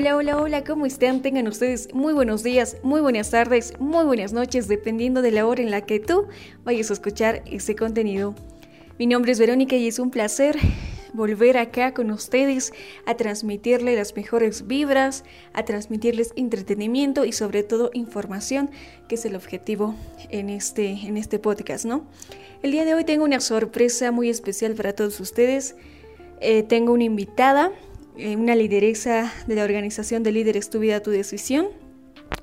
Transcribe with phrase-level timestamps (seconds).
[0.00, 1.20] Hola, hola, hola, ¿cómo están?
[1.20, 5.60] Tengan ustedes muy buenos días, muy buenas tardes, muy buenas noches, dependiendo de la hora
[5.60, 6.26] en la que tú
[6.64, 8.34] vayas a escuchar este contenido.
[8.98, 10.56] Mi nombre es Verónica y es un placer
[11.12, 12.72] volver acá con ustedes
[13.04, 18.70] a transmitirles las mejores vibras, a transmitirles entretenimiento y sobre todo información,
[19.06, 19.96] que es el objetivo
[20.30, 22.06] en este, en este podcast, ¿no?
[22.62, 25.76] El día de hoy tengo una sorpresa muy especial para todos ustedes.
[26.40, 27.70] Eh, tengo una invitada
[28.36, 31.68] una lideresa de la organización de líderes Tu vida, tu decisión.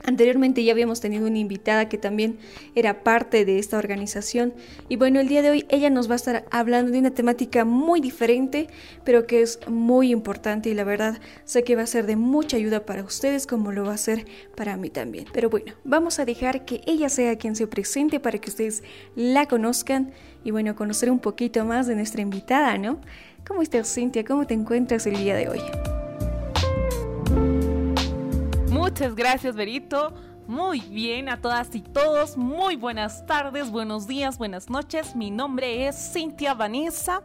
[0.04, 2.38] Anteriormente ya habíamos tenido una invitada que también
[2.76, 4.54] era parte de esta organización
[4.90, 7.66] y bueno, el día de hoy ella nos va a estar hablando de una temática
[7.66, 8.68] muy diferente,
[9.04, 12.58] pero que es muy importante y la verdad sé que va a ser de mucha
[12.58, 15.26] ayuda para ustedes como lo va a ser para mí también.
[15.34, 18.84] Pero bueno, vamos a dejar que ella sea quien se presente para que ustedes
[19.16, 20.12] la conozcan
[20.44, 23.00] y bueno, conocer un poquito más de nuestra invitada, ¿no?
[23.48, 24.26] ¿Cómo estás, Cintia?
[24.26, 25.62] ¿Cómo te encuentras el día de hoy?
[28.70, 30.14] Muchas gracias, Berito.
[30.48, 35.16] Muy bien a todas y todos, muy buenas tardes, buenos días, buenas noches.
[35.16, 37.22] Mi nombre es Cintia Vanessa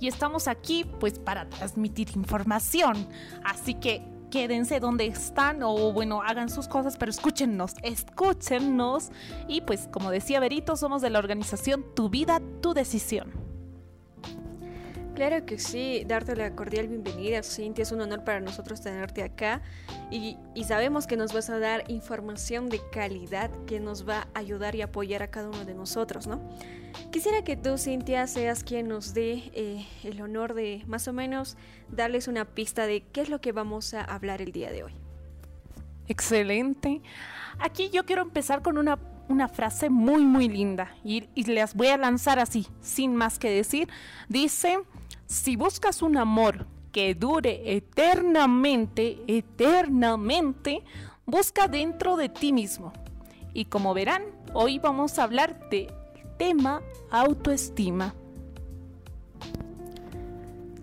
[0.00, 3.08] y estamos aquí pues para transmitir información.
[3.44, 9.10] Así que quédense donde están o bueno, hagan sus cosas, pero escúchennos, escúchennos.
[9.46, 13.43] Y pues como decía Berito, somos de la organización Tu vida, tu decisión.
[15.14, 19.62] Claro que sí, darte la cordial bienvenida, Cintia, es un honor para nosotros tenerte acá
[20.10, 24.74] y, sabemos que nos vas a dar información de calidad que nos va a ayudar
[24.74, 26.40] y apoyar a cada uno de nosotros, ¿no?
[27.12, 31.56] Quisiera que tú, Cintia, seas quien nos dé eh, el honor de más o menos
[31.88, 34.94] darles una pista de qué es lo que vamos a hablar el día de hoy.
[36.08, 37.02] Excelente.
[37.60, 41.86] Aquí yo quiero empezar con una una frase muy muy linda y, y, les voy
[41.86, 43.88] a lanzar así, sin más que decir.
[44.28, 44.78] Dice,
[45.26, 50.82] si buscas un amor que dure eternamente, eternamente,
[51.26, 52.92] busca dentro de ti mismo.
[53.52, 55.92] Y como verán, hoy vamos a hablar de
[56.38, 58.14] tema autoestima.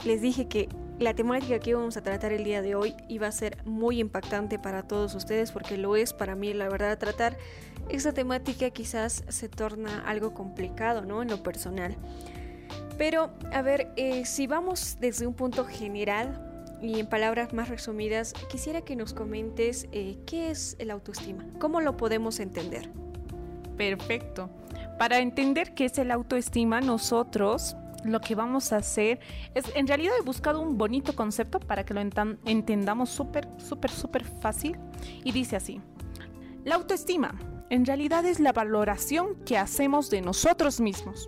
[0.04, 0.68] Les dije que
[1.00, 4.60] la temática que vamos a tratar el día de hoy iba a ser muy impactante
[4.60, 7.38] para todos ustedes porque lo es para mí, la verdad, tratar
[7.90, 11.22] esa temática quizás se torna algo complicado, ¿no?
[11.22, 11.98] En lo personal.
[13.02, 16.40] Pero, a ver, eh, si vamos desde un punto general
[16.84, 21.82] y en palabras más resumidas, quisiera que nos comentes eh, qué es el autoestima, cómo
[21.82, 22.92] lo podemos entender.
[23.76, 24.52] Perfecto.
[25.00, 29.20] Para entender qué es el autoestima, nosotros lo que vamos a hacer
[29.56, 34.26] es, en realidad he buscado un bonito concepto para que lo entendamos súper, súper, súper
[34.26, 34.78] fácil.
[35.24, 35.82] Y dice así,
[36.66, 37.34] la autoestima
[37.72, 41.28] en realidad es la valoración que hacemos de nosotros mismos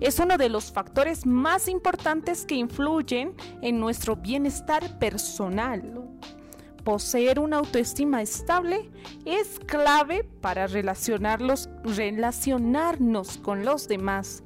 [0.00, 6.02] es uno de los factores más importantes que influyen en nuestro bienestar personal.
[6.84, 8.90] Poseer una autoestima estable
[9.24, 11.68] es clave para relacionarnos
[13.42, 14.44] con los demás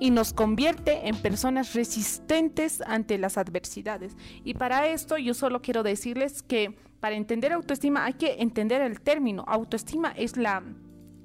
[0.00, 4.16] y nos convierte en personas resistentes ante las adversidades.
[4.42, 9.00] Y para esto yo solo quiero decirles que para entender autoestima hay que entender el
[9.00, 9.44] término.
[9.46, 10.64] Autoestima es la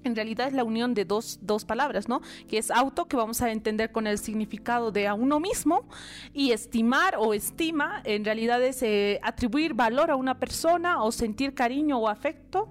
[0.03, 2.21] en realidad es la unión de dos, palabras, ¿no?
[2.47, 5.87] Que es auto, que vamos a entender con el significado de a uno mismo,
[6.33, 11.53] y estimar o estima, en realidad es eh, atribuir valor a una persona o sentir
[11.53, 12.69] cariño o afecto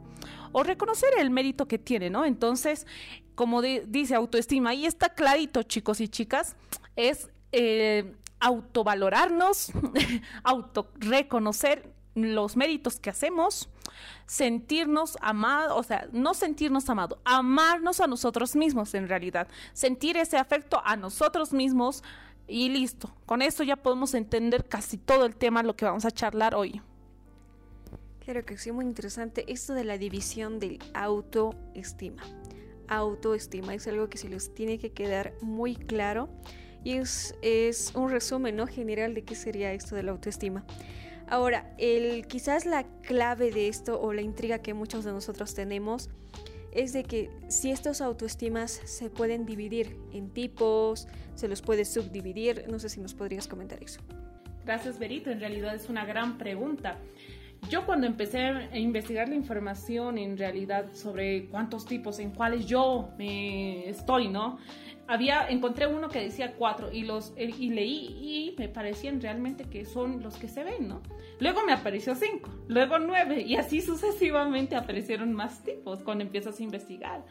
[0.53, 2.25] o reconocer el mérito que tiene, ¿no?
[2.25, 2.87] Entonces,
[3.35, 6.57] como dice autoestima, ahí está clarito, chicos y chicas,
[6.97, 9.73] es eh, autovalorarnos,
[10.43, 13.69] autorreconocer los méritos que hacemos,
[14.27, 20.37] sentirnos amados, o sea, no sentirnos amados, amarnos a nosotros mismos en realidad, sentir ese
[20.37, 22.03] afecto a nosotros mismos
[22.47, 23.15] y listo.
[23.27, 26.83] Con eso ya podemos entender casi todo el tema lo que vamos a charlar hoy.
[28.25, 32.23] Claro que sí, muy interesante esto de la división del autoestima.
[32.89, 36.29] Autoestima es algo que se les tiene que quedar muy claro
[36.85, 38.67] y es, es un resumen ¿no?
[38.67, 40.65] general de qué sería esto de la autoestima.
[41.31, 46.11] Ahora, el, quizás la clave de esto o la intriga que muchos de nosotros tenemos
[46.73, 51.07] es de que si estos autoestimas se pueden dividir en tipos,
[51.37, 54.01] se los puede subdividir, no sé si nos podrías comentar eso.
[54.65, 55.31] Gracias, Berito.
[55.31, 56.99] En realidad es una gran pregunta.
[57.69, 63.11] Yo cuando empecé a investigar la información en realidad sobre cuántos tipos, en cuáles yo
[63.17, 64.59] me estoy, ¿no?
[65.11, 69.65] había, encontré uno que decía cuatro y los eh, y leí y me parecían realmente
[69.65, 71.03] que son los que se ven, ¿no?
[71.41, 76.63] Luego me apareció cinco, luego nueve y así sucesivamente aparecieron más tipos cuando empiezas a
[76.63, 77.25] investigar.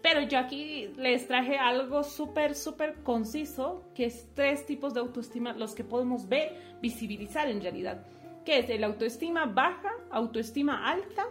[0.00, 5.52] Pero yo aquí les traje algo súper, súper conciso, que es tres tipos de autoestima,
[5.52, 8.06] los que podemos ver, visibilizar en realidad.
[8.44, 11.26] Que es el autoestima baja, autoestima alta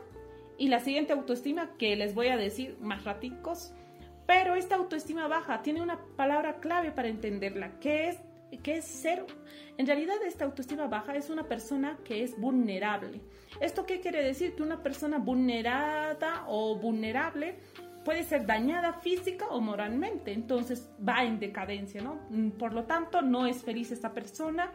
[0.57, 3.73] y la siguiente autoestima que les voy a decir más raticos.
[4.27, 8.17] Pero esta autoestima baja tiene una palabra clave para entenderla, que es
[8.57, 9.25] que es ser,
[9.77, 13.21] en realidad esta autoestima baja es una persona que es vulnerable.
[13.59, 14.55] ¿Esto qué quiere decir?
[14.55, 17.55] Que una persona vulnerada o vulnerable
[18.03, 22.19] puede ser dañada física o moralmente, entonces va en decadencia, ¿no?
[22.57, 24.71] Por lo tanto, no es feliz esta persona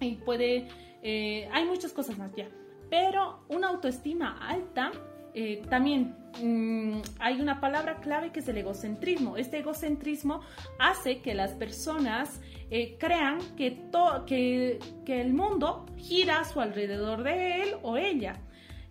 [0.00, 0.68] y puede,
[1.02, 2.48] eh, hay muchas cosas más ya,
[2.90, 4.92] pero una autoestima alta
[5.40, 9.36] eh, también mm, hay una palabra clave que es el egocentrismo.
[9.36, 10.40] Este egocentrismo
[10.80, 12.40] hace que las personas
[12.70, 13.78] eh, crean que,
[14.26, 18.40] que, que el mundo gira a su alrededor de él o ella.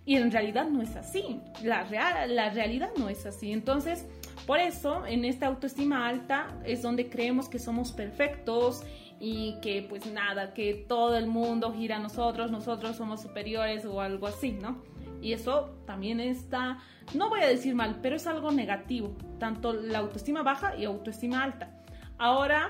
[0.05, 1.41] Y en realidad no es así.
[1.63, 3.51] La, real, la realidad no es así.
[3.51, 4.05] Entonces,
[4.45, 8.83] por eso, en esta autoestima alta es donde creemos que somos perfectos
[9.19, 14.01] y que pues nada, que todo el mundo gira a nosotros, nosotros somos superiores o
[14.01, 14.83] algo así, ¿no?
[15.21, 16.77] Y eso también está,
[17.15, 21.43] no voy a decir mal, pero es algo negativo, tanto la autoestima baja y autoestima
[21.43, 21.71] alta.
[22.19, 22.69] Ahora,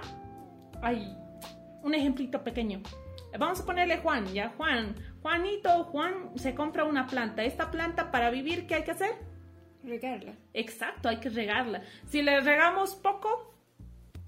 [0.82, 1.16] hay
[1.84, 2.82] un ejemplito pequeño.
[3.38, 4.96] Vamos a ponerle Juan, ya Juan.
[5.22, 7.44] Juanito, Juan se compra una planta.
[7.44, 9.12] Esta planta para vivir, ¿qué hay que hacer?
[9.84, 10.34] Regarla.
[10.54, 11.82] Exacto, hay que regarla.
[12.08, 13.54] Si le regamos poco,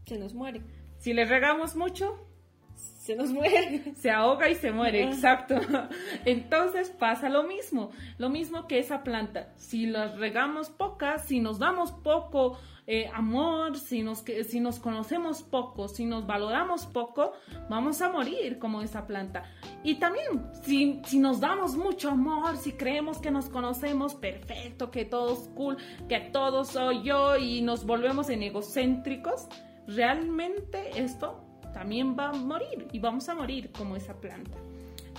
[0.06, 0.62] se nos muere.
[1.00, 2.30] Si le regamos mucho,
[2.76, 3.96] se nos muere.
[3.96, 5.56] Se ahoga y se muere, exacto.
[6.26, 9.52] Entonces pasa lo mismo, lo mismo que esa planta.
[9.56, 15.44] Si la regamos pocas, si nos damos poco eh, amor, si nos, si nos conocemos
[15.44, 17.34] poco, si nos valoramos poco,
[17.70, 19.44] vamos a morir como esa planta.
[19.84, 25.06] Y también, si, si nos damos mucho amor, si creemos que nos conocemos perfecto, que
[25.06, 29.48] todos cool, que todos soy yo y nos volvemos en egocéntricos,
[29.96, 31.44] realmente esto
[31.74, 34.58] también va a morir y vamos a morir como esa planta.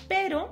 [0.09, 0.51] Pero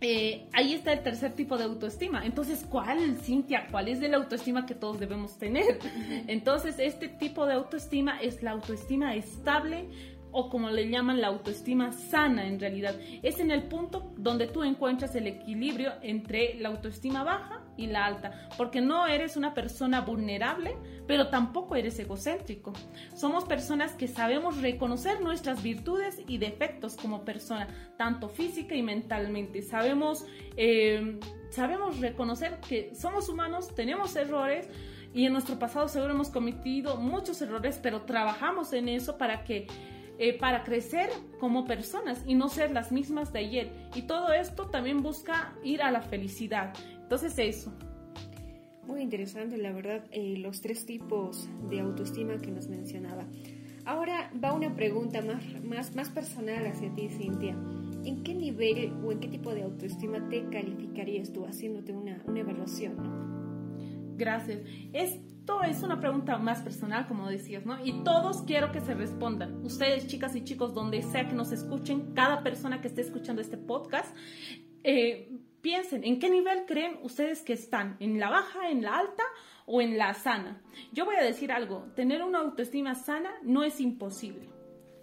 [0.00, 2.24] eh, ahí está el tercer tipo de autoestima.
[2.24, 3.66] Entonces, ¿cuál, Cintia?
[3.70, 5.78] ¿Cuál es la autoestima que todos debemos tener?
[6.28, 9.88] Entonces, este tipo de autoestima es la autoestima estable,
[10.32, 12.94] o como le llaman la autoestima sana en realidad.
[13.22, 18.04] Es en el punto donde tú encuentras el equilibrio entre la autoestima baja y la
[18.04, 20.76] alta, porque no eres una persona vulnerable,
[21.06, 22.72] pero tampoco eres egocéntrico.
[23.14, 29.62] Somos personas que sabemos reconocer nuestras virtudes y defectos como persona, tanto física y mentalmente.
[29.62, 30.26] Sabemos,
[30.56, 31.18] eh,
[31.50, 34.68] sabemos reconocer que somos humanos, tenemos errores,
[35.14, 39.66] y en nuestro pasado seguro hemos cometido muchos errores, pero trabajamos en eso para que
[40.18, 43.72] eh, para crecer como personas y no ser las mismas de ayer.
[43.94, 46.74] Y todo esto también busca ir a la felicidad.
[47.02, 47.72] Entonces eso.
[48.86, 53.26] Muy interesante, la verdad, eh, los tres tipos de autoestima que nos mencionaba.
[53.84, 57.56] Ahora va una pregunta más, más, más personal hacia ti, Cintia.
[58.04, 62.40] ¿En qué nivel o en qué tipo de autoestima te calificarías tú haciéndote una, una
[62.40, 63.37] evaluación?
[64.18, 64.60] Gracias.
[64.92, 65.18] Es
[65.66, 67.82] es una pregunta más personal, como decías, ¿no?
[67.84, 69.64] Y todos quiero que se respondan.
[69.64, 73.56] Ustedes, chicas y chicos, donde sea que nos escuchen, cada persona que esté escuchando este
[73.56, 74.14] podcast,
[74.84, 75.30] eh,
[75.62, 79.22] piensen en qué nivel creen ustedes que están, en la baja, en la alta
[79.64, 80.60] o en la sana.
[80.92, 84.50] Yo voy a decir algo, tener una autoestima sana no es imposible,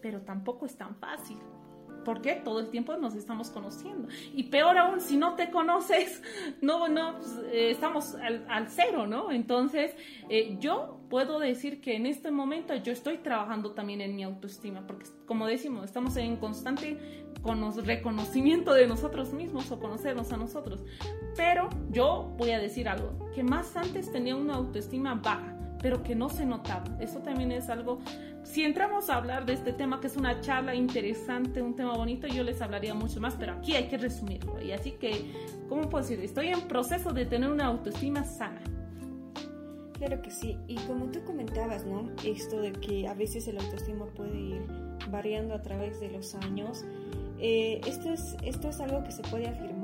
[0.02, 1.38] pero tampoco es tan fácil
[2.06, 4.08] porque todo el tiempo nos estamos conociendo.
[4.34, 6.22] Y peor aún, si no te conoces,
[6.62, 9.32] no, no, pues, eh, estamos al, cero, ¿no?
[9.32, 9.94] Entonces,
[10.30, 14.88] eh, yo puedo decir que en este momento yo estoy trabajando también en mi autoestima,
[14.88, 17.26] porque como decimos, estamos en constante
[17.84, 20.84] reconocimiento de nosotros mismos o conocernos a nosotros.
[21.36, 25.55] Pero yo voy a decir algo, que más antes tenía una autoestima baja
[25.86, 26.84] pero que no se notaba.
[27.00, 28.00] Eso también es algo,
[28.42, 32.26] si entramos a hablar de este tema, que es una charla interesante, un tema bonito,
[32.26, 34.60] yo les hablaría mucho más, pero aquí hay que resumirlo.
[34.60, 35.32] Y así que,
[35.70, 36.20] ¿cómo puedo decir?
[36.22, 38.64] Estoy en proceso de tener una autoestima sana.
[40.00, 42.10] Claro que sí, y como tú comentabas, ¿no?
[42.24, 44.62] Esto de que a veces el autoestima puede ir
[45.12, 46.84] variando a través de los años,
[47.40, 49.75] eh, esto, es, esto es algo que se puede afirmar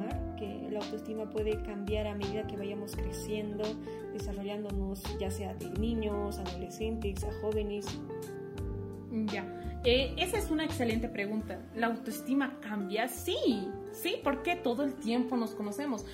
[0.82, 3.64] autoestima puede cambiar a medida que vayamos creciendo,
[4.14, 7.86] desarrollándonos ya sea de niños, adolescentes, a jóvenes.
[9.12, 9.46] Ya,
[9.84, 11.60] eh, esa es una excelente pregunta.
[11.76, 13.08] ¿La autoestima cambia?
[13.08, 16.06] Sí, sí, porque todo el tiempo nos conocemos.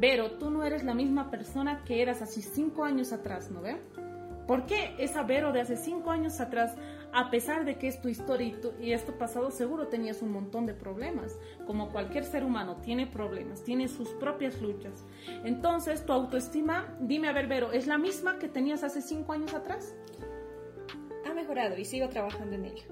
[0.00, 3.76] Pero tú no eres la misma persona que eras hace cinco años atrás, ¿no ve?
[4.46, 6.74] ¿Por qué esa Vero de hace cinco años atrás,
[7.12, 10.74] a pesar de que es tu historia y, esto pasado, seguro tenías un montón de
[10.74, 11.38] problemas?
[11.66, 15.04] Como cualquier ser humano, tiene problemas, tiene sus propias luchas.
[15.44, 19.54] Entonces, tu autoestima, dime a ver, Vero, ¿es la misma que tenías hace cinco años
[19.54, 19.94] atrás?
[21.28, 22.84] Ha mejorado y sigo trabajando en ello.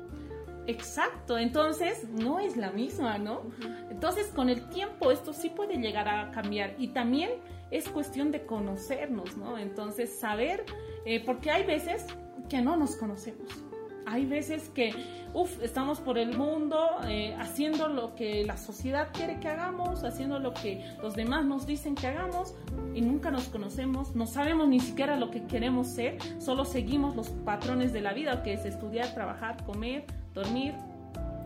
[0.67, 3.43] Exacto, entonces no es la misma, ¿no?
[3.89, 7.31] Entonces con el tiempo esto sí puede llegar a cambiar y también
[7.71, 9.59] es cuestión de conocernos, ¿no?
[9.59, 10.65] Entonces saber,
[11.05, 12.05] eh, porque hay veces
[12.49, 13.66] que no nos conocemos.
[14.09, 14.93] Hay veces que,
[15.35, 20.39] uff, estamos por el mundo eh, haciendo lo que la sociedad quiere que hagamos, haciendo
[20.39, 22.55] lo que los demás nos dicen que hagamos
[22.95, 27.31] y nunca nos conocemos, no sabemos ni siquiera lo que queremos ser, solo seguimos los
[27.31, 30.75] patrones de la vida, que es estudiar, trabajar, comer, dormir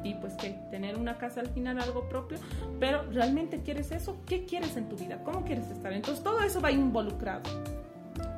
[0.05, 2.37] y pues que tener una casa al final, algo propio,
[2.79, 4.21] pero ¿realmente quieres eso?
[4.27, 5.23] ¿Qué quieres en tu vida?
[5.25, 5.95] ¿Cómo quieres estar?
[5.95, 7.43] Entonces todo eso va involucrado.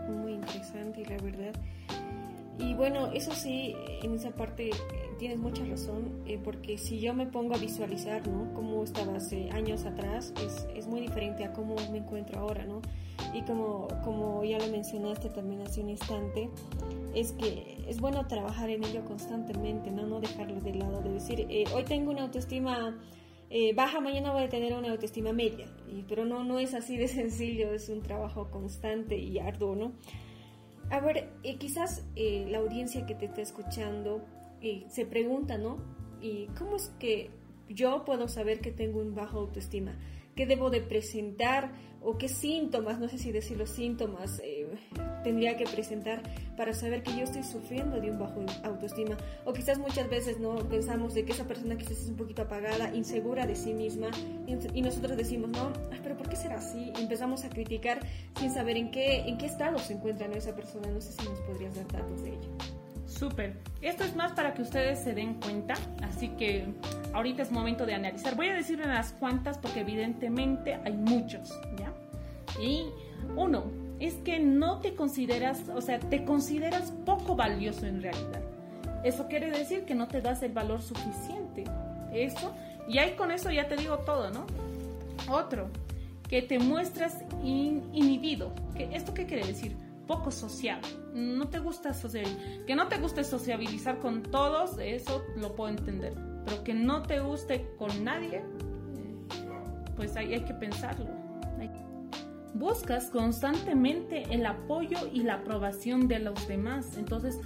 [0.09, 1.55] Muy interesante, la verdad.
[2.59, 4.75] Y bueno, eso sí, en esa parte eh,
[5.19, 8.53] tienes mucha razón, eh, porque si yo me pongo a visualizar, ¿no?
[8.55, 12.83] Cómo estaba hace años atrás, es, es muy diferente a cómo me encuentro ahora, ¿no?
[13.33, 16.51] Y como, como ya lo mencionaste también hace un instante,
[17.15, 21.47] es que es bueno trabajar en ello constantemente, no, no dejarlo de lado, de decir,
[21.49, 22.99] eh, hoy tengo una autoestima
[23.55, 26.97] eh, baja, mañana voy a tener una autoestima media, y, pero no, no es así
[26.97, 29.93] de sencillo, es un trabajo constante y arduo, ¿no?
[30.93, 34.23] A ver, eh, quizás la audiencia que te está escuchando
[34.89, 35.79] se pregunta, ¿no?
[36.21, 37.31] ¿Y cómo es que
[37.71, 39.97] yo puedo saber que tengo un bajo autoestima?
[40.35, 41.71] ¿Qué debo de presentar?
[42.05, 44.67] o qué síntomas, no sé si decir los síntomas, eh,
[45.23, 46.23] tendría que presentar
[46.57, 49.17] para saber que yo estoy sufriendo de un bajo autoestima.
[49.45, 52.95] O quizás muchas veces no pensamos de que esa persona quizás es un poquito apagada,
[52.95, 54.11] insegura de sí misma,
[54.47, 55.73] y nosotros decimos, no,
[56.03, 56.93] pero ¿por qué será así?
[56.99, 58.01] empezamos a criticar
[58.39, 60.89] sin saber en qué, en qué estado se encuentra esa persona.
[60.89, 62.82] No sé si nos podrías dar datos de ello.
[63.19, 63.57] Súper.
[63.83, 66.67] Esto es más para que ustedes se den cuenta, así que
[67.13, 68.35] ahorita es momento de analizar.
[68.37, 71.93] Voy a decir unas cuantas porque evidentemente hay muchos, ¿ya?
[72.61, 72.87] Y
[73.37, 73.65] uno,
[74.01, 78.43] es que no te consideras, o sea, te consideras poco valioso en realidad.
[79.05, 81.65] Eso quiere decir que no te das el valor suficiente.
[82.13, 82.53] Eso,
[82.89, 84.47] y ahí con eso ya te digo todo, ¿no?
[85.31, 85.69] Otro,
[86.29, 88.53] que te muestras inhibido.
[88.75, 89.77] ¿Esto qué quiere decir?
[90.13, 90.81] Poco social.
[91.15, 91.93] No te gusta
[92.67, 96.13] que no te guste sociabilizar con todos, eso lo puedo entender.
[96.45, 98.43] Pero que no te guste con nadie,
[99.97, 101.07] pues ahí hay que pensarlo.
[102.55, 106.99] Buscas constantemente el apoyo y la aprobación de los demás.
[106.99, 107.41] Entonces,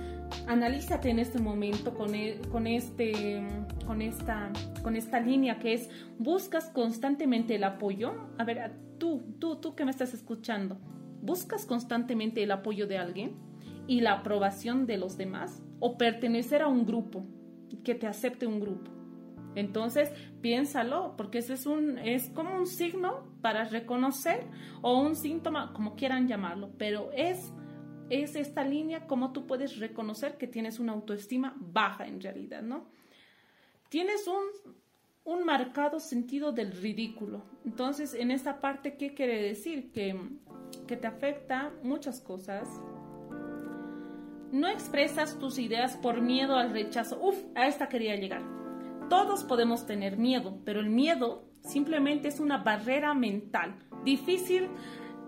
[0.49, 3.47] analízate en este momento con, e, con, este,
[3.87, 4.51] con, esta,
[4.83, 8.15] con esta línea que es, buscas constantemente el apoyo.
[8.37, 10.77] A ver, tú, tú, tú que me estás escuchando
[11.27, 13.35] ¿Buscas constantemente el apoyo de alguien
[13.89, 15.61] y la aprobación de los demás?
[15.81, 17.27] ¿O pertenecer a un grupo,
[17.83, 18.93] que te acepte un grupo?
[19.57, 24.47] Entonces, piénsalo, porque ese es, un, es como un signo para reconocer
[24.83, 27.53] o un síntoma, como quieran llamarlo, pero es,
[28.09, 32.87] es esta línea como tú puedes reconocer que tienes una autoestima baja en realidad, ¿no?
[33.89, 34.75] Tienes un,
[35.25, 37.43] un marcado sentido del ridículo.
[37.65, 39.91] Entonces, en esta parte, ¿qué quiere decir?
[39.91, 40.15] Que,
[40.87, 42.69] que te afecta muchas cosas.
[44.53, 47.19] No expresas tus ideas por miedo al rechazo.
[47.21, 48.43] Uf, a esta quería llegar.
[49.09, 53.77] Todos podemos tener miedo, pero el miedo simplemente es una barrera mental.
[54.05, 54.69] Difícil,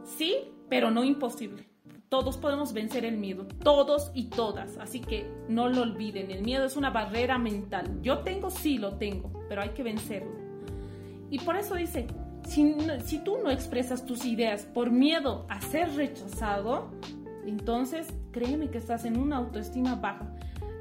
[0.04, 0.36] sí,
[0.68, 1.68] pero no imposible.
[2.08, 6.64] Todos podemos vencer el miedo, todos y todas, así que no lo olviden, el miedo
[6.64, 8.00] es una barrera mental.
[8.00, 10.32] Yo tengo, sí lo tengo, pero hay que vencerlo.
[11.28, 12.06] Y por eso dice,
[12.48, 16.90] si, tú no expresas tus ideas por miedo a ser rechazado,
[17.46, 20.26] entonces créeme que estás en una autoestima baja.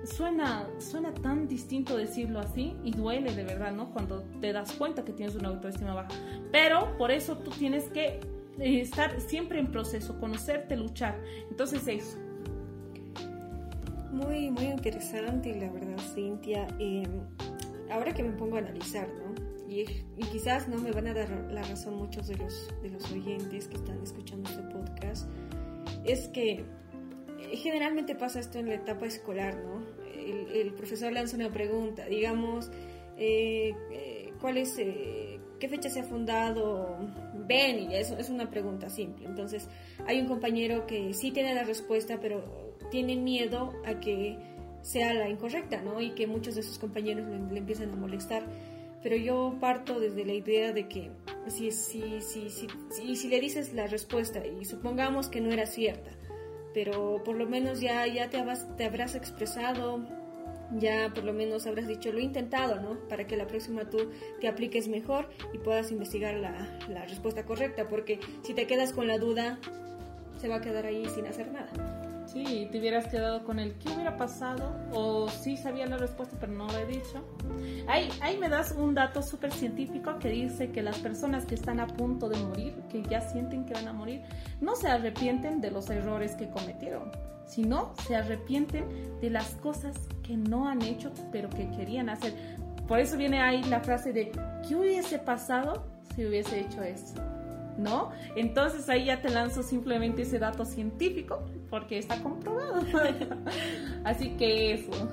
[0.06, 3.92] Suena, suena tan distinto decirlo así y duele de verdad, ¿no?
[3.92, 6.10] Cuando te das cuenta que tienes una autoestima baja.
[6.52, 8.22] Pero por eso tú tienes que
[8.60, 11.20] eh, estar siempre en proceso, conocerte, luchar.
[11.50, 12.18] Entonces eso.
[14.14, 16.68] Muy, muy interesante, la verdad, Cintia.
[16.80, 17.20] Em,
[17.92, 19.47] ahora que me pongo a analizar, ¿no?
[19.68, 19.86] Y,
[20.32, 23.76] quizás no me van a dar la razón muchos de los, de los oyentes que
[23.76, 25.30] están escuchando este podcast,
[26.06, 26.52] es que
[27.40, 29.84] eh, generalmente pasa esto en la etapa escolar, ¿no?
[30.16, 32.72] El, profesor lanza una pregunta, digamos,
[33.18, 33.74] eh,
[34.42, 36.98] ¿cuál es, qué fecha se ha fundado
[37.48, 39.26] ven y eso es una pregunta simple.
[39.26, 39.68] Entonces
[40.06, 44.38] hay un compañero que sí tiene la respuesta, pero tiene miedo a que
[44.82, 46.02] sea la incorrecta, ¿no?
[46.02, 48.44] Y que muchos de sus compañeros le, empiecen a molestar.
[49.08, 51.12] Pero yo parto desde la idea de que
[51.48, 56.12] si, si, si, si, si le dices la respuesta y supongamos que no era cierta,
[56.74, 58.44] pero por lo menos ya, ya te,
[58.76, 60.06] te habrás expresado,
[60.78, 63.00] ya por lo menos habrás dicho lo he intentado, ¿no?
[63.08, 64.12] Para que la próxima tú
[64.42, 69.08] te apliques mejor y puedas investigar la, la, respuesta correcta, porque si te quedas con
[69.08, 69.58] la duda,
[70.38, 72.07] se va a quedar ahí sin hacer nada.
[72.46, 76.54] Sí, te hubieras quedado con el qué hubiera pasado o sí sabía la respuesta pero
[76.54, 77.26] no lo he dicho.
[77.88, 81.80] Ahí, ahí me das un dato súper científico que dice que las personas que están
[81.80, 84.22] a punto de morir, que ya sienten que van a morir,
[84.62, 87.12] no se arrepienten de los errores que cometieron,
[87.48, 92.36] sino se arrepienten de las cosas que no han hecho pero que querían hacer.
[92.88, 94.32] Por eso viene ahí la frase de
[94.68, 97.16] ¿qué hubiese pasado si hubiese hecho eso?
[97.78, 98.12] ¿No?
[98.36, 102.82] Entonces ahí ya te lanzo simplemente ese dato científico porque está comprobado.
[104.04, 105.10] Así que eso.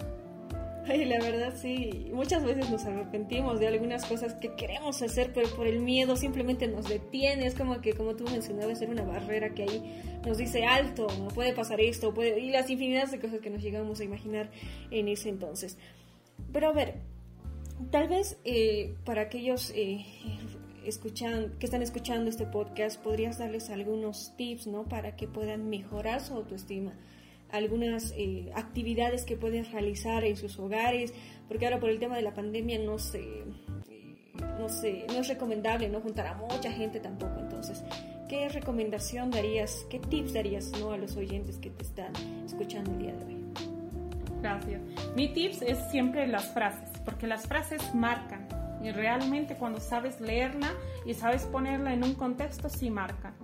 [0.86, 5.48] Ay, la verdad sí, muchas veces nos arrepentimos de algunas cosas que queremos hacer, pero
[5.56, 7.46] por el miedo simplemente nos detiene.
[7.46, 11.28] Es como que, como tú mencionabas, ser una barrera que ahí nos dice alto, no
[11.28, 12.38] puede pasar esto, puede...
[12.38, 14.50] y las infinidades de cosas que nos llegamos a imaginar
[14.90, 15.78] en ese entonces.
[16.52, 16.96] Pero a ver,
[17.90, 20.04] tal vez eh, para aquellos eh,
[20.86, 24.84] escuchan, que están escuchando este podcast, podrías darles algunos tips, ¿no?
[24.84, 26.92] Para que puedan mejorar su autoestima.
[27.50, 31.12] Algunas eh, actividades que pueden realizar en sus hogares,
[31.48, 33.44] porque ahora por el tema de la pandemia no se,
[34.58, 37.38] no sé, no es recomendable no juntar a mucha gente tampoco.
[37.40, 37.82] Entonces,
[38.28, 40.92] ¿qué recomendación darías, qué tips darías ¿no?
[40.92, 42.12] a los oyentes que te están
[42.44, 43.44] escuchando el día de hoy?
[44.42, 44.82] Gracias.
[45.16, 48.53] Mi tips es siempre las frases, porque las frases marcan
[48.84, 50.68] y realmente cuando sabes leerla
[51.06, 53.34] y sabes ponerla en un contexto, sí marca.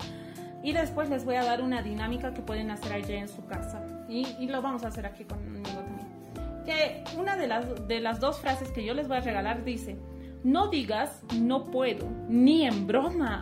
[0.62, 3.82] Y después les voy a dar una dinámica que pueden hacer allá en su casa.
[4.08, 6.64] Y, y lo vamos a hacer aquí conmigo también.
[6.66, 9.96] Que una de las, de las dos frases que yo les voy a regalar dice,
[10.44, 13.40] no digas no puedo, ni en broma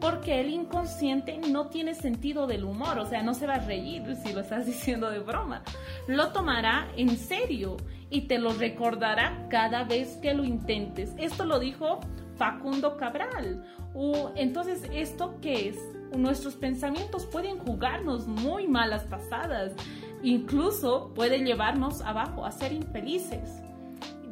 [0.00, 4.02] porque el inconsciente no tiene sentido del humor, o sea, no se va a reír
[4.24, 5.62] si lo estás diciendo de broma,
[6.06, 7.76] lo tomará en serio
[8.10, 11.14] y te lo recordará cada vez que lo intentes.
[11.16, 12.00] Esto lo dijo
[12.36, 13.64] Facundo Cabral.
[14.34, 15.76] entonces, ¿esto qué es?
[16.16, 19.72] Nuestros pensamientos pueden jugarnos muy malas pasadas,
[20.22, 23.62] incluso pueden llevarnos abajo a ser infelices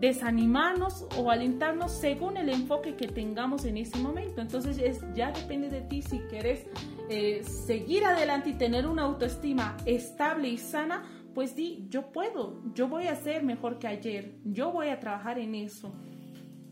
[0.00, 4.40] desanimarnos o alentarnos según el enfoque que tengamos en ese momento.
[4.40, 6.66] Entonces es, ya depende de ti si quieres
[7.10, 11.02] eh, seguir adelante y tener una autoestima estable y sana,
[11.38, 15.38] pues di, yo puedo, yo voy a ser mejor que ayer, yo voy a trabajar
[15.38, 15.94] en eso.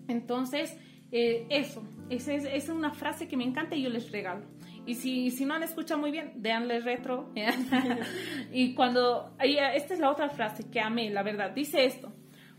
[0.08, 0.76] Entonces,
[1.12, 4.44] eh, eso, esa es, una frase que me encanta y yo les regalo.
[4.84, 7.32] Y si, si no han escuchado muy bien, déanle retro.
[8.52, 12.12] y cuando, esta es la otra frase que amé, la verdad, dice esto.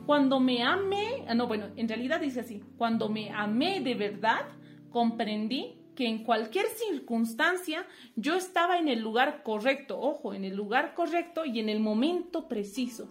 [0.05, 4.45] Cuando me amé, ah, no, bueno, en realidad dice así, cuando me amé de verdad,
[4.91, 7.83] comprendí que en cualquier circunstancia
[8.15, 12.47] yo estaba en el lugar correcto, ojo, en el lugar correcto y en el momento
[12.47, 13.09] preciso.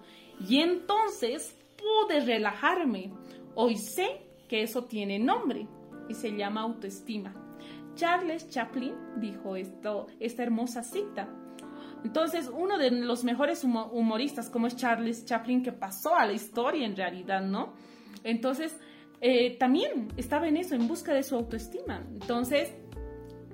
[0.48, 3.12] Y entonces pude relajarme.
[3.56, 5.66] Hoy sé que eso tiene nombre
[6.08, 7.34] y se llama autoestima.
[7.96, 11.28] Charles Chaplin dijo esto, esta hermosa cita.
[12.04, 16.86] Entonces, uno de los mejores humoristas, como es Charles Chaplin, que pasó a la historia
[16.86, 17.72] en realidad, ¿no?
[18.22, 18.78] Entonces,
[19.20, 22.04] eh, también estaba en eso, en busca de su autoestima.
[22.12, 22.72] Entonces,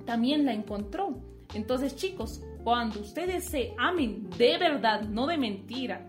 [0.05, 1.21] también la encontró.
[1.55, 6.07] Entonces, chicos, cuando ustedes se amen de verdad, no de mentira,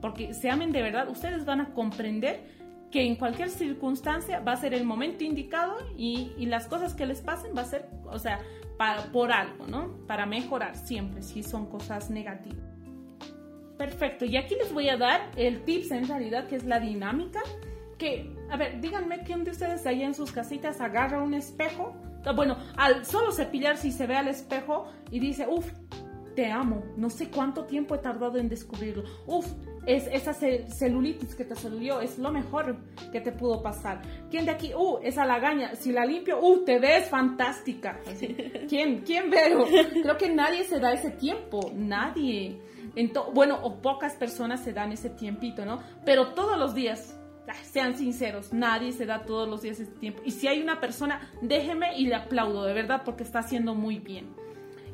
[0.00, 2.58] porque se amen de verdad, ustedes van a comprender
[2.90, 7.04] que en cualquier circunstancia va a ser el momento indicado y, y las cosas que
[7.04, 8.40] les pasen va a ser, o sea,
[9.12, 10.06] por algo, ¿no?
[10.06, 12.64] Para mejorar siempre, si son cosas negativas.
[13.76, 17.40] Perfecto, y aquí les voy a dar el tips en realidad, que es la dinámica.
[17.98, 21.96] Que, a ver, díganme quién de ustedes allá en sus casitas agarra un espejo.
[22.24, 25.66] Ah, bueno, al solo cepillar si se ve al espejo y dice, uff,
[26.38, 26.84] te amo.
[26.96, 29.02] No sé cuánto tiempo he tardado en descubrirlo.
[29.26, 29.44] Uf,
[29.86, 32.76] es esa celulitis que te salió, es lo mejor
[33.10, 34.02] que te pudo pasar.
[34.30, 34.72] ¿Quién de aquí?
[34.72, 37.98] Uh, esa lagaña, si la limpio, uh, te ves fantástica.
[38.68, 39.00] ¿Quién?
[39.00, 39.66] ¿Quién veo?
[40.00, 42.60] Creo que nadie se da ese tiempo, nadie.
[43.34, 45.80] bueno, o pocas personas se dan ese tiempito, ¿no?
[46.04, 47.17] Pero todos los días,
[47.54, 50.22] sean sinceros, nadie se da todos los días ese tiempo.
[50.24, 53.98] Y si hay una persona, déjeme y le aplaudo, de verdad, porque está haciendo muy
[53.98, 54.26] bien.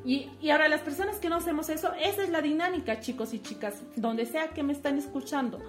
[0.05, 3.83] Y, ahora las personas que no hacemos eso, esa es la dinámica, chicos y chicas,
[3.97, 5.61] donde sea que me están escuchando.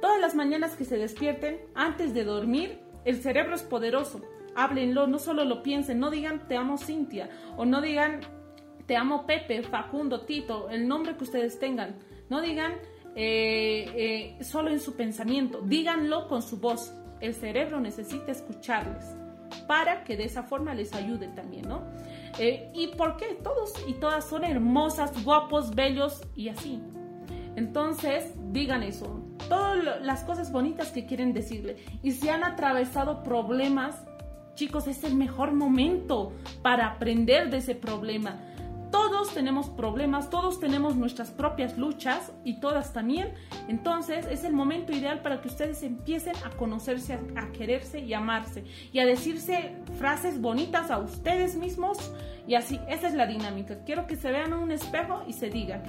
[0.00, 4.22] Todas las mañanas que se despierten, antes de dormir, el cerebro es poderoso.
[4.54, 8.20] Háblenlo, no solo lo piensen, no digan te amo Cintia o no digan
[8.86, 11.96] te amo Pepe, Facundo, Tito, el nombre que ustedes tengan.
[12.28, 12.74] No digan
[13.14, 16.94] eh, eh, solo en su pensamiento, díganlo con su voz.
[17.20, 19.14] El cerebro necesita escucharles
[19.66, 21.82] para que de esa forma les ayude también, ¿no?
[22.38, 23.38] Eh, ¿Y por qué?
[23.42, 26.80] Todos y todas son hermosas, guapos, bellos y así.
[27.54, 29.22] Entonces, digan eso.
[29.48, 31.76] Todas las cosas bonitas que quieren decirle.
[32.02, 34.06] Y si han atravesado problemas,
[34.54, 38.40] chicos, es el mejor momento para aprender de ese problema.
[38.92, 43.34] Todos tenemos problemas, todos tenemos nuestras propias luchas y todas también.
[43.66, 48.64] Entonces es el momento ideal para que ustedes empiecen a conocerse, a, quererse y amarse
[48.92, 52.12] y a decirse frases bonitas a ustedes mismos
[52.46, 53.82] y así, esa es la dinámica.
[53.84, 55.82] Quiero que se vean en un espejo y se digan,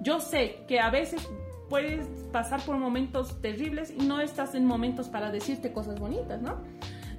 [0.00, 1.28] yo sé que a veces
[1.68, 6.62] puedes pasar por momentos terribles y no estás en momentos para decirte cosas bonitas, ¿no?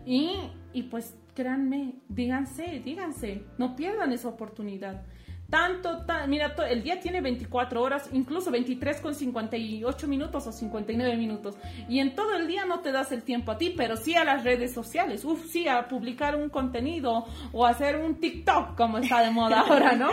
[0.05, 0.37] Y,
[0.71, 5.03] y pues créanme, díganse, díganse, no pierdan esa oportunidad.
[5.49, 11.55] Tanto, mira, el día tiene 24 horas, incluso 23 con 58 minutos o 59 minutos.
[11.87, 14.25] Y en todo el día no te das el tiempo a ti, pero sí a
[14.25, 15.23] las redes sociales.
[15.23, 19.95] Uf, sí, a publicar un contenido o hacer un TikTok, como está de moda ahora,
[19.95, 20.09] ¿no?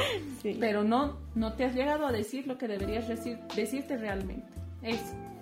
[0.60, 4.52] Pero no, no te has llegado a decir lo que deberías decir, decirte realmente.
[4.82, 5.33] Eso.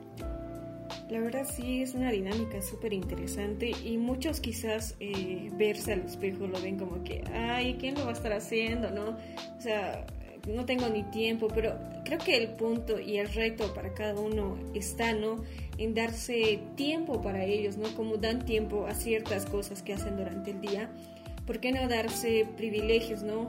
[1.11, 6.47] La verdad sí es una dinámica súper interesante y muchos quizás eh, verse al espejo
[6.47, 8.91] lo ven como que, ay, ¿quién lo va a estar haciendo?
[8.91, 9.17] ¿No?
[9.57, 10.07] O sea,
[10.49, 14.59] no tengo ni tiempo, pero creo que el punto y el reto para cada uno
[14.75, 15.43] está, ¿no?
[15.79, 17.95] En darse tiempo para ellos, ¿no?
[17.95, 20.91] Como dan tiempo a ciertas cosas que hacen durante el día,
[21.47, 23.47] ¿por qué no darse privilegios, ¿no?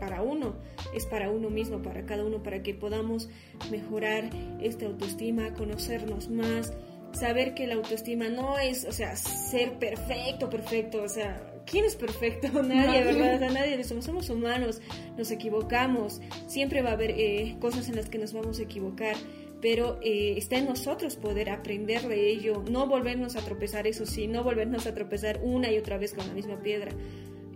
[0.00, 0.56] Para uno,
[0.94, 3.28] es para uno mismo, para cada uno, para que podamos
[3.70, 6.72] mejorar esta autoestima, conocernos más,
[7.12, 11.96] saber que la autoestima no es, o sea, ser perfecto, perfecto, o sea, ¿quién es
[11.96, 12.48] perfecto?
[12.62, 13.50] Nadie, ¿verdad?
[13.50, 14.80] nadie somos, somos humanos,
[15.16, 19.16] nos equivocamos, siempre va a haber eh, cosas en las que nos vamos a equivocar,
[19.60, 24.26] pero eh, está en nosotros poder aprender de ello, no volvernos a tropezar, eso sí,
[24.26, 26.92] no volvernos a tropezar una y otra vez con la misma piedra.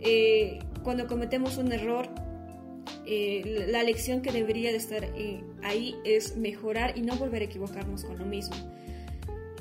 [0.00, 2.08] Eh, cuando cometemos un error,
[3.06, 5.08] la lección que debería de estar
[5.62, 8.54] ahí es mejorar y no volver a equivocarnos con lo mismo.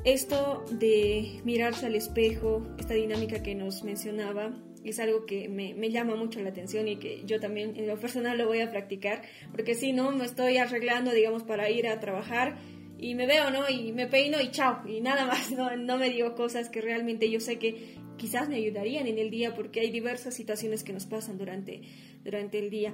[0.05, 4.51] Esto de mirarse al espejo, esta dinámica que nos mencionaba,
[4.83, 8.37] es algo que me, llama mucho la atención y que yo también en lo personal
[8.37, 12.57] lo voy a practicar, porque si no, me estoy arreglando, digamos, para ir a trabajar
[12.97, 13.69] y me veo, ¿no?
[13.69, 17.29] Y me peino y chao, y nada más, no, no me digo cosas que realmente
[17.29, 21.05] yo sé que quizás me ayudarían en el día, porque hay diversas situaciones que nos
[21.05, 21.81] pasan durante,
[22.23, 22.93] durante el día.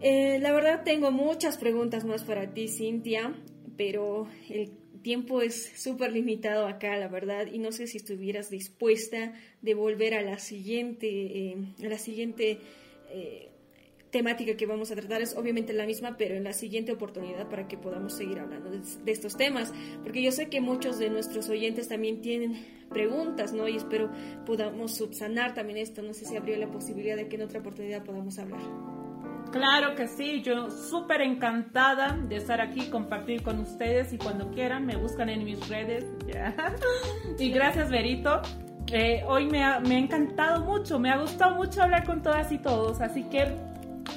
[0.00, 3.34] Eh, la verdad tengo muchas preguntas más para ti, Cintia,
[3.76, 4.70] pero el
[5.04, 10.14] tiempo es súper limitado acá, la verdad, y no sé si estuvieras dispuesta de volver
[10.14, 12.58] a la siguiente, eh, a la siguiente
[13.10, 13.50] eh,
[14.10, 15.22] temática que vamos a tratar.
[15.22, 19.12] Es obviamente la misma, pero en la siguiente oportunidad para que podamos seguir hablando de,
[19.12, 23.68] estos temas, porque yo sé que muchos de nuestros oyentes también tienen preguntas, ¿no?
[23.68, 24.10] Y espero
[24.46, 26.00] podamos subsanar también esto.
[26.02, 28.93] No sé si habría la posibilidad de que en otra oportunidad podamos hablar.
[29.54, 34.84] Claro que sí, yo súper encantada de estar aquí, compartir con ustedes y cuando quieran
[34.84, 36.04] me buscan en mis redes.
[37.38, 38.42] Y gracias, Berito.
[38.92, 42.50] Eh, hoy me ha, me ha encantado mucho, me ha gustado mucho hablar con todas
[42.50, 43.54] y todos, así que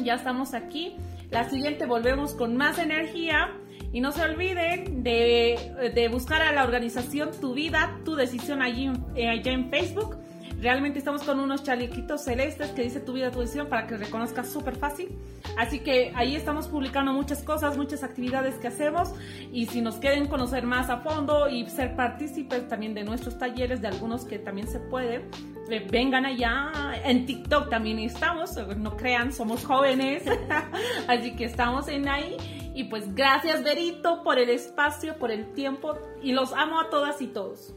[0.02, 0.95] ya estamos aquí.
[1.30, 3.52] La siguiente volvemos con más energía.
[3.93, 8.91] Y no se olviden de, de buscar a la organización Tu Vida, Tu Decisión allí
[9.15, 10.17] eh, allá en Facebook
[10.60, 14.50] Realmente estamos con unos chalequitos celestes que dice tu vida, tu decisión para que reconozcas
[14.50, 15.10] súper fácil.
[15.56, 19.13] Así que ahí estamos publicando muchas cosas, muchas actividades que hacemos
[19.52, 23.82] y si nos quieren conocer más a fondo y ser partícipes también de nuestros talleres,
[23.82, 25.26] de algunos que también se puede,
[25.70, 26.72] eh, vengan allá.
[27.04, 30.24] En TikTok también estamos, no crean, somos jóvenes.
[31.08, 32.36] Así que estamos en ahí.
[32.74, 37.22] Y pues gracias Berito por el espacio, por el tiempo y los amo a todas
[37.22, 37.76] y todos.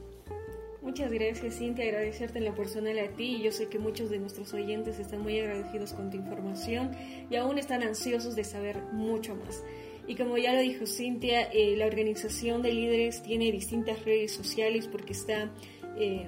[0.82, 1.84] Muchas gracias, Cintia.
[1.84, 3.40] Agradecerte en la personal a ti.
[3.42, 6.92] Yo sé que muchos de nuestros oyentes están muy agradecidos con tu información
[7.28, 9.62] y aún están ansiosos de saber mucho más.
[10.06, 14.88] Y como ya lo dijo Cintia, eh, la organización de líderes tiene distintas redes sociales
[14.88, 15.50] porque está,
[15.98, 16.26] eh,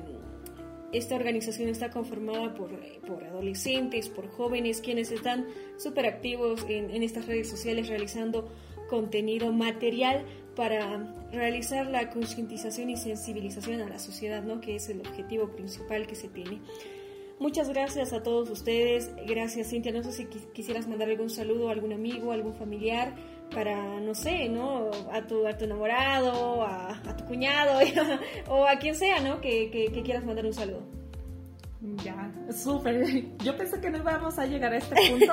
[0.93, 5.47] esta organización está conformada por, por, adolescentes, por jóvenes, quienes están
[5.79, 8.53] súper activos en, en estas redes sociales realizando
[8.91, 14.61] contenido material para realizar la concientización y sensibilización a la sociedad, ¿no?
[14.61, 16.61] que es el objetivo principal que se tiene.
[17.43, 19.11] Muchas gracias a todos ustedes.
[19.27, 19.91] Gracias, Cintia.
[19.91, 23.17] No sé si quisieras mandar algún saludo a algún amigo, a algún familiar
[23.53, 24.91] para, no sé, ¿no?
[25.11, 27.81] A tu, a tu enamorado, a, tu cuñado
[28.49, 29.41] o a quien sea, ¿no?
[29.41, 30.83] Que, que, quieras mandar un saludo.
[32.05, 33.37] Ya, súper.
[33.39, 35.33] Yo pensé que no íbamos a llegar a este punto.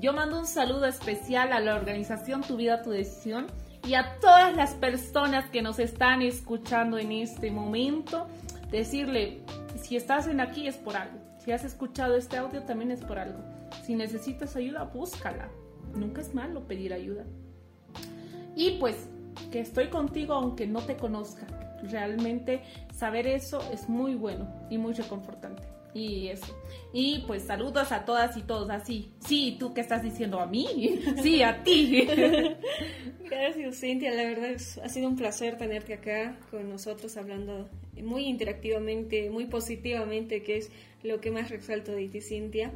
[0.00, 3.48] Yo mando un saludo especial a la organización Tu Vida, Tu Decisión
[3.86, 8.26] y a todas las personas que nos están escuchando en este momento,
[8.70, 9.40] decirle,
[9.76, 11.18] si estás en aquí es por algo.
[11.38, 13.38] Si has escuchado este audio también es por algo.
[13.82, 15.48] Si necesitas ayuda, búscala.
[15.94, 17.24] Nunca es malo pedir ayuda.
[18.54, 19.08] Y pues
[19.50, 21.46] que estoy contigo aunque no te conozca.
[21.82, 22.62] Realmente
[22.92, 25.79] saber eso es muy bueno y muy reconfortante.
[25.94, 26.56] Y eso.
[26.92, 29.10] Y pues saludos a todas y todos así.
[29.26, 31.00] Sí, ¿tú qué estás diciendo a mí?
[31.22, 32.06] Sí, a ti.
[33.24, 34.12] Gracias, Cintia.
[34.12, 37.68] La verdad es, ha sido un placer tenerte acá con nosotros hablando
[38.02, 40.70] muy interactivamente, muy positivamente, que es
[41.02, 42.72] lo que más resalto de ti, Cintia.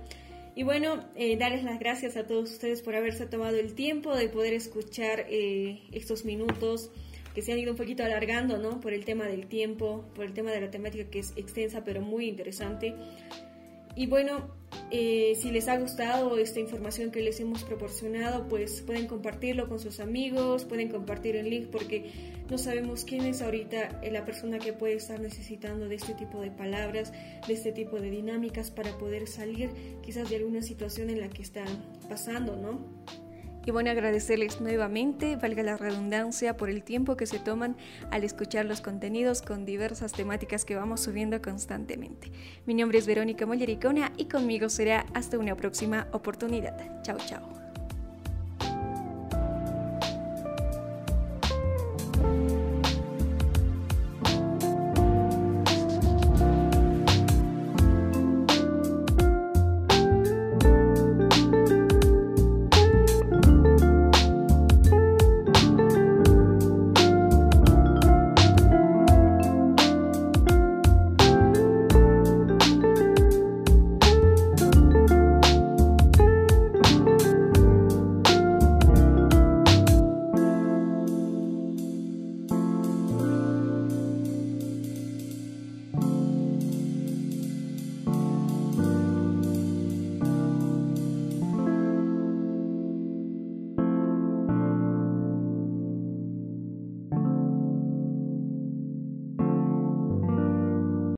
[0.56, 4.28] Y bueno, eh, darles las gracias a todos ustedes por haberse tomado el tiempo de
[4.28, 6.90] poder escuchar eh, estos minutos
[7.34, 8.80] que se han ido un poquito alargando, ¿no?
[8.80, 12.00] Por el tema del tiempo, por el tema de la temática que es extensa pero
[12.00, 12.94] muy interesante.
[13.96, 14.48] Y bueno,
[14.90, 19.78] eh, si les ha gustado esta información que les hemos proporcionado, pues pueden compartirlo con
[19.78, 22.10] sus amigos, pueden compartir el link porque
[22.50, 26.50] no sabemos quién es ahorita la persona que puede estar necesitando de este tipo de
[26.50, 27.12] palabras,
[27.46, 29.70] de este tipo de dinámicas para poder salir
[30.02, 31.68] quizás de alguna situación en la que están
[32.08, 33.23] pasando, ¿no?
[33.66, 37.76] Y bueno, agradecerles nuevamente, valga la redundancia, por el tiempo que se toman
[38.10, 42.30] al escuchar los contenidos con diversas temáticas que vamos subiendo constantemente.
[42.66, 47.02] Mi nombre es Verónica Mollericona y conmigo será hasta una próxima oportunidad.
[47.02, 47.63] Chao, chao.